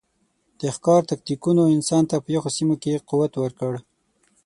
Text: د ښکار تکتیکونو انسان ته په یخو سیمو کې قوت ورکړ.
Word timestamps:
د 0.59 0.61
ښکار 0.75 1.01
تکتیکونو 1.11 1.61
انسان 1.75 2.03
ته 2.09 2.15
په 2.23 2.29
یخو 2.35 2.49
سیمو 2.57 2.75
کې 2.83 3.03
قوت 3.09 3.33
ورکړ. 3.37 3.73